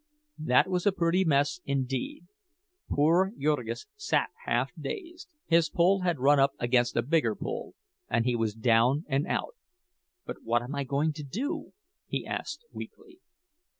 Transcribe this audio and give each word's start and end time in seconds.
That 0.39 0.67
was 0.67 0.87
a 0.87 0.91
pretty 0.91 1.23
mess, 1.23 1.59
indeed. 1.63 2.25
Poor 2.89 3.33
Jurgis 3.39 3.85
sat 3.95 4.29
half 4.47 4.71
dazed. 4.75 5.29
His 5.45 5.69
pull 5.69 5.99
had 6.01 6.17
run 6.17 6.39
up 6.39 6.53
against 6.57 6.97
a 6.97 7.03
bigger 7.03 7.35
pull, 7.35 7.75
and 8.09 8.25
he 8.25 8.35
was 8.35 8.55
down 8.55 9.05
and 9.07 9.27
out! 9.27 9.55
"But 10.25 10.37
what 10.41 10.63
am 10.63 10.73
I 10.73 10.85
going 10.85 11.13
to 11.13 11.23
do?" 11.23 11.73
he 12.07 12.25
asked, 12.25 12.65
weakly. 12.71 13.19